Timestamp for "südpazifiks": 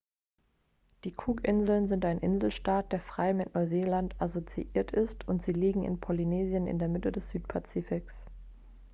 7.29-8.25